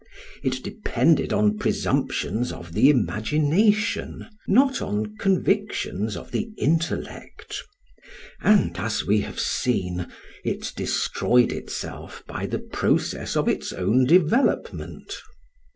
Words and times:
It 0.41 0.63
depended 0.63 1.31
on 1.31 1.59
presumptions 1.59 2.51
of 2.51 2.73
the 2.73 2.89
imagination, 2.89 4.25
not 4.47 4.81
on 4.81 5.15
convictions 5.17 6.17
of 6.17 6.31
the 6.31 6.51
intellect; 6.57 7.61
and 8.41 8.75
as 8.79 9.05
we 9.05 9.19
have 9.21 9.39
seen, 9.39 10.07
it 10.43 10.73
destroyed 10.75 11.51
itself 11.51 12.23
by 12.25 12.47
the 12.47 12.57
process 12.57 13.35
of 13.37 13.47
its 13.47 13.71
own 13.71 14.05
development. 14.05 15.19